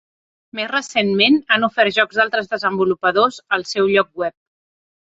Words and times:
Més 0.59 0.69
recentment, 0.71 1.37
han 1.57 1.67
ofert 1.69 1.99
jocs 1.99 2.19
d'altres 2.23 2.51
desenvolupadors 2.57 3.41
al 3.59 3.71
seu 3.75 3.97
lloc 3.97 4.15
web. 4.25 4.39